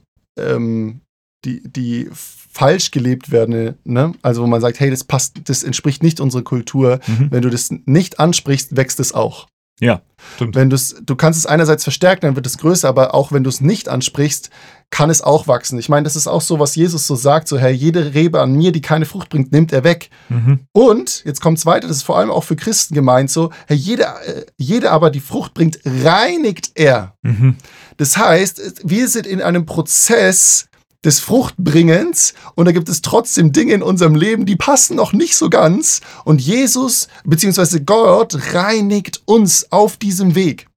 die, 1.44 1.62
die 1.64 2.08
falsch 2.52 2.90
gelebt 2.90 3.32
werden, 3.32 3.74
ne? 3.84 4.12
Also 4.22 4.42
wo 4.42 4.46
man 4.46 4.60
sagt, 4.60 4.78
hey, 4.78 4.90
das 4.90 5.04
passt, 5.04 5.36
das 5.44 5.62
entspricht 5.62 6.02
nicht 6.02 6.20
unserer 6.20 6.42
Kultur. 6.42 7.00
Mhm. 7.06 7.28
Wenn 7.30 7.42
du 7.42 7.50
das 7.50 7.70
nicht 7.86 8.20
ansprichst, 8.20 8.76
wächst 8.76 9.00
es 9.00 9.14
auch. 9.14 9.48
Ja, 9.80 10.02
stimmt. 10.36 10.54
Wenn 10.54 10.70
du's, 10.70 10.94
du 11.02 11.16
kannst 11.16 11.38
es 11.38 11.46
einerseits 11.46 11.82
verstärken, 11.82 12.26
dann 12.26 12.36
wird 12.36 12.46
es 12.46 12.58
größer, 12.58 12.88
aber 12.88 13.14
auch 13.14 13.32
wenn 13.32 13.42
du 13.42 13.48
es 13.48 13.60
nicht 13.60 13.88
ansprichst, 13.88 14.50
kann 14.90 15.10
es 15.10 15.22
auch 15.22 15.48
wachsen. 15.48 15.78
Ich 15.78 15.88
meine, 15.88 16.04
das 16.04 16.14
ist 16.14 16.28
auch 16.28 16.42
so, 16.42 16.60
was 16.60 16.76
Jesus 16.76 17.06
so 17.06 17.16
sagt, 17.16 17.48
so, 17.48 17.58
hey, 17.58 17.72
jede 17.72 18.14
Rebe 18.14 18.40
an 18.40 18.52
mir, 18.52 18.70
die 18.70 18.82
keine 18.82 19.06
Frucht 19.06 19.30
bringt, 19.30 19.50
nimmt 19.50 19.72
er 19.72 19.82
weg. 19.82 20.10
Mhm. 20.28 20.60
Und, 20.72 21.24
jetzt 21.24 21.40
kommt 21.40 21.58
es 21.58 21.66
weiter, 21.66 21.88
das 21.88 21.96
ist 21.96 22.02
vor 22.02 22.18
allem 22.18 22.30
auch 22.30 22.44
für 22.44 22.54
Christen 22.54 22.94
gemeint, 22.94 23.30
so, 23.30 23.50
hey, 23.66 23.76
jede, 23.76 24.04
äh, 24.04 24.44
jede 24.56 24.90
aber 24.90 25.10
die 25.10 25.20
Frucht 25.20 25.54
bringt, 25.54 25.80
reinigt 25.84 26.72
er. 26.74 27.16
Mhm. 27.22 27.56
Das 27.96 28.16
heißt, 28.16 28.82
wir 28.84 29.08
sind 29.08 29.26
in 29.26 29.40
einem 29.40 29.66
Prozess, 29.66 30.68
des 31.04 31.18
Fruchtbringens 31.18 32.34
und 32.54 32.66
da 32.66 32.72
gibt 32.72 32.88
es 32.88 33.02
trotzdem 33.02 33.52
Dinge 33.52 33.74
in 33.74 33.82
unserem 33.82 34.14
Leben, 34.14 34.46
die 34.46 34.56
passen 34.56 34.96
noch 34.96 35.12
nicht 35.12 35.36
so 35.36 35.50
ganz 35.50 36.00
und 36.24 36.40
Jesus 36.40 37.08
bzw. 37.24 37.80
Gott 37.80 38.54
reinigt 38.54 39.22
uns 39.24 39.70
auf 39.72 39.96
diesem 39.96 40.34
Weg, 40.34 40.68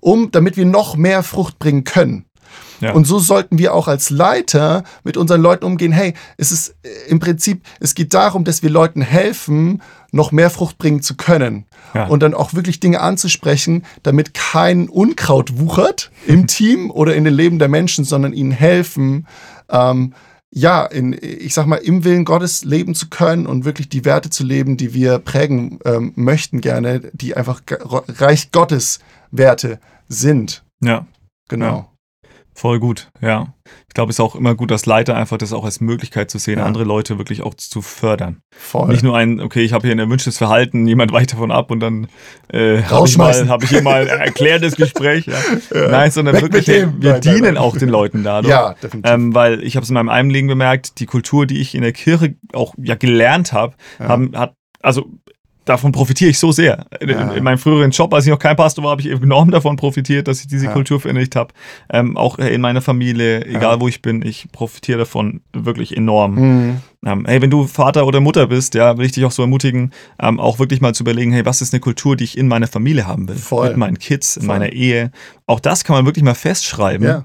um 0.00 0.30
damit 0.30 0.56
wir 0.56 0.66
noch 0.66 0.96
mehr 0.96 1.22
Frucht 1.22 1.58
bringen 1.58 1.84
können. 1.84 2.26
Ja. 2.80 2.92
Und 2.92 3.06
so 3.06 3.18
sollten 3.18 3.58
wir 3.58 3.74
auch 3.74 3.88
als 3.88 4.10
Leiter 4.10 4.84
mit 5.04 5.16
unseren 5.16 5.42
Leuten 5.42 5.64
umgehen. 5.64 5.92
Hey, 5.92 6.14
es 6.36 6.50
ist 6.50 6.74
äh, 6.82 6.88
im 7.08 7.20
Prinzip, 7.20 7.62
es 7.78 7.94
geht 7.94 8.14
darum, 8.14 8.44
dass 8.44 8.62
wir 8.62 8.70
Leuten 8.70 9.02
helfen, 9.02 9.82
noch 10.12 10.32
mehr 10.32 10.50
Frucht 10.50 10.78
bringen 10.78 11.02
zu 11.02 11.16
können. 11.16 11.66
Ja. 11.94 12.06
Und 12.06 12.22
dann 12.22 12.34
auch 12.34 12.54
wirklich 12.54 12.80
Dinge 12.80 13.00
anzusprechen, 13.00 13.84
damit 14.02 14.34
kein 14.34 14.88
Unkraut 14.88 15.58
wuchert 15.58 16.10
im 16.26 16.46
Team 16.48 16.90
oder 16.90 17.14
in 17.14 17.24
den 17.24 17.34
Leben 17.34 17.58
der 17.58 17.68
Menschen, 17.68 18.04
sondern 18.04 18.32
ihnen 18.32 18.50
helfen, 18.50 19.26
ähm, 19.70 20.14
ja, 20.52 20.84
in, 20.84 21.16
ich 21.20 21.54
sag 21.54 21.66
mal, 21.66 21.76
im 21.76 22.04
Willen 22.04 22.24
Gottes 22.24 22.64
leben 22.64 22.94
zu 22.94 23.08
können 23.08 23.46
und 23.46 23.64
wirklich 23.64 23.88
die 23.88 24.04
Werte 24.04 24.30
zu 24.30 24.44
leben, 24.44 24.76
die 24.76 24.94
wir 24.94 25.18
prägen 25.18 25.78
ähm, 25.84 26.12
möchten 26.16 26.60
gerne, 26.60 27.10
die 27.12 27.36
einfach 27.36 27.62
Reich 27.68 28.50
Gottes 28.50 28.98
Werte 29.30 29.78
sind. 30.08 30.64
Ja. 30.82 31.06
Genau. 31.48 31.66
Ja. 31.66 32.28
Voll 32.54 32.80
gut, 32.80 33.10
ja. 33.20 33.54
Ich 33.88 33.94
glaube, 33.94 34.10
es 34.10 34.16
ist 34.16 34.20
auch 34.20 34.36
immer 34.36 34.54
gut, 34.54 34.70
als 34.70 34.86
Leiter 34.86 35.16
einfach 35.16 35.36
das 35.36 35.52
auch 35.52 35.64
als 35.64 35.80
Möglichkeit 35.80 36.30
zu 36.30 36.38
sehen, 36.38 36.58
ja. 36.58 36.64
andere 36.64 36.84
Leute 36.84 37.18
wirklich 37.18 37.42
auch 37.42 37.54
zu 37.54 37.82
fördern. 37.82 38.42
Voll. 38.50 38.88
Nicht 38.88 39.02
nur 39.02 39.16
ein, 39.16 39.40
okay, 39.40 39.62
ich 39.62 39.72
habe 39.72 39.86
hier 39.86 39.94
ein 39.94 39.98
erwünschtes 39.98 40.38
Verhalten, 40.38 40.86
jemand 40.86 41.12
weicht 41.12 41.32
davon 41.32 41.50
ab 41.50 41.70
und 41.70 41.80
dann 41.80 42.06
äh, 42.52 42.82
habe 42.82 43.08
ich, 43.08 43.18
mal, 43.18 43.48
hab 43.48 43.64
ich 43.64 43.70
hier 43.70 43.82
mal 43.82 44.08
ein 44.08 44.20
erklärendes 44.20 44.76
Gespräch. 44.76 45.26
Ja. 45.26 45.34
Ja. 45.74 45.88
Nein, 45.88 46.10
sondern 46.10 46.36
Weg 46.36 46.42
wirklich, 46.42 46.68
wir 46.68 46.86
nein, 46.86 47.20
dienen 47.20 47.34
nein, 47.40 47.54
nein. 47.54 47.56
auch 47.58 47.76
den 47.76 47.88
Leuten 47.88 48.22
dadurch. 48.22 48.50
Ja, 48.50 48.74
definitiv. 48.74 49.12
Ähm, 49.12 49.34
weil 49.34 49.62
ich 49.62 49.76
habe 49.76 49.84
es 49.84 49.90
in 49.90 49.94
meinem 49.94 50.08
Einlegen 50.08 50.48
bemerkt, 50.48 51.00
die 51.00 51.06
Kultur, 51.06 51.46
die 51.46 51.60
ich 51.60 51.74
in 51.74 51.82
der 51.82 51.92
Kirche 51.92 52.36
auch 52.52 52.74
ja 52.78 52.94
gelernt 52.94 53.52
habe, 53.52 53.74
haben, 53.98 54.36
hat 54.36 54.54
also 54.82 55.10
davon 55.64 55.92
profitiere 55.92 56.30
ich 56.30 56.38
so 56.38 56.52
sehr. 56.52 56.86
In, 57.00 57.08
ja. 57.08 57.32
in, 57.32 57.44
meinem 57.44 57.58
früheren 57.58 57.90
Job, 57.90 58.12
als 58.14 58.26
ich 58.26 58.30
noch 58.30 58.38
kein 58.38 58.56
Pastor 58.56 58.84
war, 58.84 58.92
habe 58.92 59.02
ich 59.02 59.10
enorm 59.10 59.50
davon 59.50 59.76
profitiert, 59.76 60.28
dass 60.28 60.40
ich 60.40 60.46
diese 60.46 60.66
ja. 60.66 60.72
Kultur 60.72 61.00
verinnerlicht 61.00 61.36
habe. 61.36 61.52
Ähm, 61.92 62.16
auch 62.16 62.38
in 62.38 62.60
meiner 62.60 62.80
Familie, 62.80 63.44
egal 63.44 63.74
ja. 63.74 63.80
wo 63.80 63.88
ich 63.88 64.02
bin, 64.02 64.22
ich 64.22 64.50
profitiere 64.52 64.98
davon 64.98 65.40
wirklich 65.52 65.96
enorm. 65.96 66.34
Mhm. 66.34 66.76
Ähm, 67.06 67.24
hey, 67.26 67.40
wenn 67.40 67.50
du 67.50 67.66
Vater 67.66 68.06
oder 68.06 68.20
Mutter 68.20 68.46
bist, 68.46 68.74
ja, 68.74 68.98
will 68.98 69.06
ich 69.06 69.12
dich 69.12 69.24
auch 69.24 69.32
so 69.32 69.42
ermutigen, 69.42 69.92
ähm, 70.20 70.40
auch 70.40 70.58
wirklich 70.58 70.80
mal 70.80 70.94
zu 70.94 71.02
überlegen, 71.02 71.32
hey, 71.32 71.46
was 71.46 71.62
ist 71.62 71.72
eine 71.72 71.80
Kultur, 71.80 72.16
die 72.16 72.24
ich 72.24 72.36
in 72.36 72.48
meiner 72.48 72.66
Familie 72.66 73.06
haben 73.06 73.28
will? 73.28 73.36
Voll. 73.36 73.68
Mit 73.68 73.76
meinen 73.76 73.98
Kids, 73.98 74.36
in 74.36 74.42
Voll. 74.42 74.58
meiner 74.58 74.72
Ehe. 74.72 75.10
Auch 75.46 75.60
das 75.60 75.84
kann 75.84 75.96
man 75.96 76.04
wirklich 76.04 76.24
mal 76.24 76.34
festschreiben. 76.34 77.06
Ja. 77.06 77.24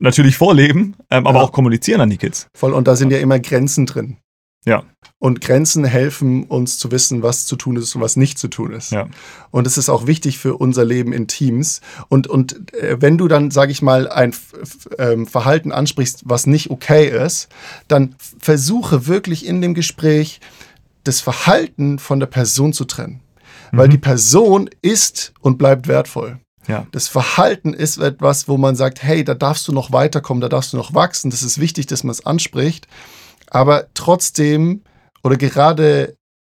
Natürlich 0.00 0.36
vorleben, 0.36 0.96
ähm, 1.10 1.26
aber 1.26 1.42
auch 1.42 1.52
kommunizieren 1.52 2.00
an 2.00 2.10
die 2.10 2.18
Kids. 2.18 2.48
Voll, 2.54 2.72
und 2.72 2.88
da 2.88 2.96
sind 2.96 3.12
ja 3.12 3.18
immer 3.18 3.38
Grenzen 3.38 3.86
drin. 3.86 4.18
Ja. 4.64 4.84
Und 5.18 5.40
Grenzen 5.40 5.84
helfen 5.84 6.44
uns 6.44 6.78
zu 6.78 6.90
wissen, 6.90 7.22
was 7.22 7.46
zu 7.46 7.56
tun 7.56 7.76
ist 7.76 7.94
und 7.94 8.02
was 8.02 8.16
nicht 8.16 8.38
zu 8.38 8.48
tun 8.48 8.72
ist. 8.72 8.92
Ja. 8.92 9.08
Und 9.50 9.66
es 9.66 9.78
ist 9.78 9.88
auch 9.88 10.06
wichtig 10.06 10.38
für 10.38 10.56
unser 10.56 10.84
Leben 10.84 11.12
in 11.12 11.28
Teams. 11.28 11.80
Und, 12.08 12.26
und 12.26 12.74
äh, 12.74 13.00
wenn 13.00 13.16
du 13.16 13.26
dann, 13.26 13.50
sage 13.50 13.72
ich 13.72 13.80
mal, 13.80 14.08
ein 14.08 14.34
ähm, 14.98 15.26
Verhalten 15.26 15.72
ansprichst, 15.72 16.22
was 16.26 16.46
nicht 16.46 16.70
okay 16.70 17.08
ist, 17.08 17.48
dann 17.88 18.16
versuche 18.38 19.06
wirklich 19.06 19.46
in 19.46 19.62
dem 19.62 19.72
Gespräch 19.72 20.40
das 21.04 21.20
Verhalten 21.20 21.98
von 21.98 22.20
der 22.20 22.26
Person 22.26 22.72
zu 22.72 22.84
trennen. 22.84 23.20
Mhm. 23.72 23.78
Weil 23.78 23.88
die 23.88 23.98
Person 23.98 24.68
ist 24.82 25.32
und 25.40 25.56
bleibt 25.58 25.88
wertvoll. 25.88 26.38
Ja. 26.66 26.86
Das 26.92 27.08
Verhalten 27.08 27.74
ist 27.74 27.98
etwas, 27.98 28.48
wo 28.48 28.56
man 28.56 28.74
sagt, 28.76 29.02
hey, 29.02 29.24
da 29.24 29.34
darfst 29.34 29.68
du 29.68 29.72
noch 29.72 29.92
weiterkommen, 29.92 30.40
da 30.40 30.48
darfst 30.48 30.72
du 30.72 30.76
noch 30.76 30.94
wachsen. 30.94 31.30
Das 31.30 31.42
ist 31.42 31.60
wichtig, 31.60 31.86
dass 31.86 32.04
man 32.04 32.10
es 32.10 32.24
anspricht. 32.24 32.88
Aber 33.50 33.86
trotzdem 33.94 34.82
oder 35.22 35.36
gerade 35.36 36.16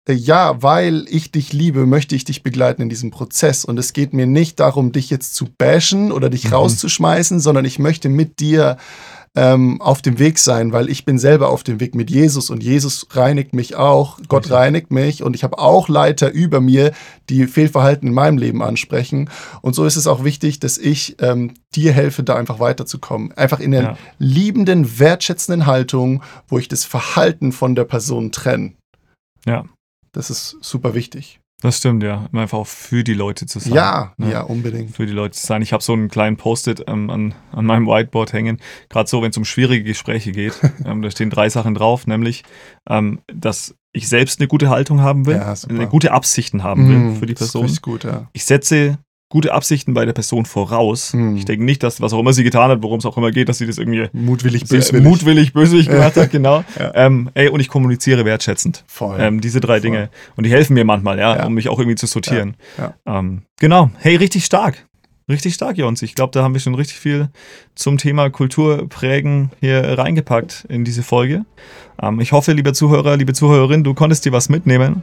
äh, 0.08 0.12
ja, 0.12 0.62
weil 0.62 1.06
ich 1.08 1.30
dich 1.30 1.52
liebe, 1.52 1.86
möchte 1.86 2.14
ich 2.14 2.24
dich 2.24 2.42
begleiten 2.42 2.82
in 2.82 2.88
diesem 2.88 3.10
Prozess. 3.10 3.64
Und 3.64 3.78
es 3.78 3.92
geht 3.92 4.12
mir 4.12 4.26
nicht 4.26 4.60
darum, 4.60 4.92
dich 4.92 5.10
jetzt 5.10 5.34
zu 5.34 5.46
bashen 5.58 6.12
oder 6.12 6.30
dich 6.30 6.46
mhm. 6.46 6.54
rauszuschmeißen, 6.54 7.40
sondern 7.40 7.64
ich 7.64 7.78
möchte 7.78 8.08
mit 8.08 8.40
dir 8.40 8.76
ähm, 9.36 9.80
auf 9.82 10.00
dem 10.00 10.18
Weg 10.18 10.38
sein, 10.38 10.72
weil 10.72 10.88
ich 10.88 11.04
bin 11.04 11.18
selber 11.18 11.50
auf 11.50 11.62
dem 11.62 11.78
Weg 11.78 11.94
mit 11.94 12.10
Jesus 12.10 12.48
und 12.48 12.62
Jesus 12.62 13.06
reinigt 13.10 13.52
mich 13.52 13.76
auch, 13.76 14.18
Gott 14.28 14.50
reinigt 14.50 14.90
mich 14.90 15.22
und 15.22 15.36
ich 15.36 15.44
habe 15.44 15.58
auch 15.58 15.88
Leiter 15.88 16.32
über 16.32 16.60
mir, 16.60 16.92
die 17.28 17.46
Fehlverhalten 17.46 18.08
in 18.08 18.14
meinem 18.14 18.38
Leben 18.38 18.62
ansprechen. 18.62 19.28
Und 19.60 19.74
so 19.74 19.84
ist 19.84 19.96
es 19.96 20.06
auch 20.06 20.24
wichtig, 20.24 20.58
dass 20.58 20.78
ich 20.78 21.16
ähm, 21.20 21.52
dir 21.74 21.92
helfe, 21.92 22.22
da 22.22 22.34
einfach 22.34 22.60
weiterzukommen. 22.60 23.32
Einfach 23.32 23.60
in 23.60 23.72
der 23.72 23.82
ja. 23.82 23.98
liebenden, 24.18 24.98
wertschätzenden 24.98 25.66
Haltung, 25.66 26.22
wo 26.48 26.58
ich 26.58 26.68
das 26.68 26.84
Verhalten 26.84 27.52
von 27.52 27.74
der 27.74 27.84
Person 27.84 28.32
trenne. 28.32 28.72
Ja. 29.44 29.66
Das 30.12 30.30
ist 30.30 30.56
super 30.62 30.94
wichtig. 30.94 31.40
Das 31.62 31.78
stimmt, 31.78 32.02
ja. 32.02 32.28
Um 32.30 32.38
einfach 32.38 32.58
auch 32.58 32.66
für 32.66 33.02
die 33.02 33.14
Leute 33.14 33.46
zu 33.46 33.58
sein. 33.58 33.72
Ja, 33.72 34.12
ne? 34.18 34.30
ja, 34.30 34.42
unbedingt. 34.42 34.94
Für 34.94 35.06
die 35.06 35.12
Leute 35.12 35.36
zu 35.36 35.46
sein. 35.46 35.62
Ich 35.62 35.72
habe 35.72 35.82
so 35.82 35.94
einen 35.94 36.08
kleinen 36.08 36.36
Post-it 36.36 36.84
ähm, 36.86 37.08
an, 37.08 37.34
an 37.50 37.64
meinem 37.64 37.86
Whiteboard 37.86 38.34
hängen. 38.34 38.60
Gerade 38.90 39.08
so, 39.08 39.22
wenn 39.22 39.30
es 39.30 39.36
um 39.38 39.46
schwierige 39.46 39.84
Gespräche 39.84 40.32
geht. 40.32 40.60
ähm, 40.84 41.00
da 41.00 41.10
stehen 41.10 41.30
drei 41.30 41.48
Sachen 41.48 41.74
drauf, 41.74 42.06
nämlich, 42.06 42.44
ähm, 42.88 43.20
dass 43.32 43.74
ich 43.92 44.08
selbst 44.08 44.38
eine 44.38 44.48
gute 44.48 44.68
Haltung 44.68 45.00
haben 45.00 45.24
will, 45.24 45.36
ja, 45.36 45.54
eine 45.70 45.88
gute 45.88 46.12
Absichten 46.12 46.62
haben 46.62 46.88
will 46.88 46.98
mm, 46.98 47.16
für 47.16 47.24
die 47.24 47.32
Person. 47.32 47.62
Das 47.62 47.72
ist 47.72 47.82
gut, 47.82 48.04
ja. 48.04 48.28
Ich 48.34 48.44
setze 48.44 48.98
gute 49.28 49.52
Absichten 49.52 49.92
bei 49.92 50.04
der 50.04 50.12
Person 50.12 50.46
voraus. 50.46 51.12
Hm. 51.12 51.36
Ich 51.36 51.44
denke 51.44 51.64
nicht, 51.64 51.82
dass 51.82 52.00
was 52.00 52.12
auch 52.12 52.20
immer 52.20 52.32
sie 52.32 52.44
getan 52.44 52.70
hat, 52.70 52.82
worum 52.82 52.98
es 52.98 53.06
auch 53.06 53.16
immer 53.16 53.32
geht, 53.32 53.48
dass 53.48 53.58
sie 53.58 53.66
das 53.66 53.78
irgendwie 53.78 54.08
mutwillig 54.12 54.68
böswillig, 54.68 55.04
mutwillig, 55.04 55.52
böswillig 55.52 55.88
gemacht 55.88 56.16
hat, 56.16 56.30
genau. 56.30 56.64
ja. 56.78 56.92
ähm, 56.94 57.30
ey, 57.34 57.48
und 57.48 57.60
ich 57.60 57.68
kommuniziere 57.68 58.24
wertschätzend. 58.24 58.84
Voll. 58.86 59.16
Ähm, 59.18 59.40
diese 59.40 59.60
drei 59.60 59.74
Voll. 59.74 59.80
Dinge. 59.80 60.10
Und 60.36 60.44
die 60.44 60.50
helfen 60.50 60.74
mir 60.74 60.84
manchmal, 60.84 61.18
ja, 61.18 61.36
ja. 61.36 61.46
um 61.46 61.54
mich 61.54 61.68
auch 61.68 61.78
irgendwie 61.78 61.96
zu 61.96 62.06
sortieren. 62.06 62.56
Ja. 62.78 62.94
Ähm, 63.04 63.42
genau. 63.58 63.90
Hey, 63.98 64.16
richtig 64.16 64.44
stark. 64.44 64.86
Richtig 65.28 65.54
stark, 65.54 65.76
Jons. 65.76 66.02
Ich 66.02 66.14
glaube, 66.14 66.30
da 66.30 66.44
haben 66.44 66.54
wir 66.54 66.60
schon 66.60 66.76
richtig 66.76 67.00
viel 67.00 67.30
zum 67.74 67.98
Thema 67.98 68.30
Kulturprägen 68.30 69.50
hier 69.58 69.98
reingepackt 69.98 70.66
in 70.68 70.84
diese 70.84 71.02
Folge. 71.02 71.44
Ähm, 72.00 72.20
ich 72.20 72.30
hoffe, 72.30 72.52
lieber 72.52 72.72
Zuhörer, 72.72 73.16
liebe 73.16 73.32
Zuhörerin, 73.32 73.82
du 73.82 73.92
konntest 73.92 74.24
dir 74.24 74.30
was 74.30 74.48
mitnehmen. 74.48 75.02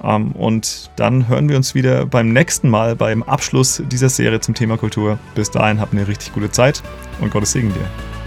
Ähm, 0.00 0.30
und 0.32 0.90
dann 0.94 1.26
hören 1.26 1.48
wir 1.48 1.56
uns 1.56 1.74
wieder 1.74 2.06
beim 2.06 2.32
nächsten 2.32 2.68
Mal 2.68 2.94
beim 2.94 3.24
Abschluss 3.24 3.82
dieser 3.90 4.10
Serie 4.10 4.38
zum 4.38 4.54
Thema 4.54 4.76
Kultur. 4.76 5.18
Bis 5.34 5.50
dahin, 5.50 5.80
habt 5.80 5.92
eine 5.92 6.06
richtig 6.06 6.32
gute 6.32 6.52
Zeit 6.52 6.80
und 7.20 7.32
Gottes 7.32 7.50
Segen 7.50 7.74
dir. 7.74 7.86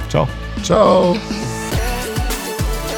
Ciao. 0.10 0.28
Ciao. 0.64 1.16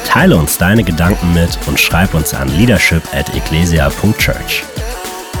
Teile 0.04 0.36
uns 0.36 0.58
deine 0.58 0.82
Gedanken 0.82 1.32
mit 1.34 1.56
und 1.68 1.78
schreib 1.78 2.14
uns 2.14 2.34
an 2.34 2.48
leadership 2.56 3.02
at 3.14 3.32
ecclesia.church. 3.32 4.64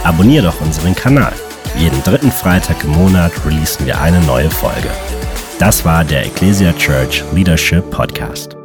Abonnier 0.04 0.42
doch 0.42 0.60
unseren 0.60 0.94
Kanal. 0.94 1.32
Jeden 1.76 2.02
dritten 2.02 2.32
Freitag 2.32 2.84
im 2.84 2.90
Monat 2.90 3.32
releasen 3.44 3.86
wir 3.86 4.00
eine 4.00 4.20
neue 4.22 4.50
Folge. 4.50 4.90
Das 5.58 5.84
war 5.84 6.04
der 6.04 6.26
Ecclesia 6.26 6.72
Church 6.72 7.24
Leadership 7.32 7.90
Podcast. 7.90 8.59